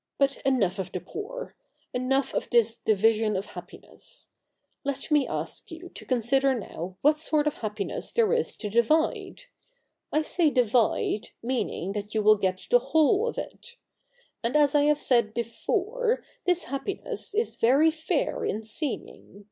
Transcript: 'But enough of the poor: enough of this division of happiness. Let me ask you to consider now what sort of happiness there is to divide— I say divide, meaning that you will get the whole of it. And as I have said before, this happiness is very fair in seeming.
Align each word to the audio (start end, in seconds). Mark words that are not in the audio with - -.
'But 0.18 0.38
enough 0.38 0.80
of 0.80 0.90
the 0.90 0.98
poor: 0.98 1.54
enough 1.94 2.34
of 2.34 2.50
this 2.50 2.76
division 2.78 3.36
of 3.36 3.50
happiness. 3.52 4.28
Let 4.82 5.08
me 5.12 5.24
ask 5.28 5.70
you 5.70 5.88
to 5.90 6.04
consider 6.04 6.52
now 6.58 6.96
what 7.00 7.16
sort 7.16 7.46
of 7.46 7.58
happiness 7.58 8.10
there 8.10 8.32
is 8.32 8.56
to 8.56 8.68
divide— 8.68 9.44
I 10.12 10.22
say 10.22 10.50
divide, 10.50 11.28
meaning 11.44 11.92
that 11.92 12.12
you 12.12 12.24
will 12.24 12.38
get 12.38 12.66
the 12.68 12.80
whole 12.80 13.28
of 13.28 13.38
it. 13.38 13.76
And 14.42 14.56
as 14.56 14.74
I 14.74 14.82
have 14.86 14.98
said 14.98 15.32
before, 15.32 16.24
this 16.44 16.64
happiness 16.64 17.32
is 17.32 17.54
very 17.54 17.92
fair 17.92 18.44
in 18.44 18.64
seeming. 18.64 19.46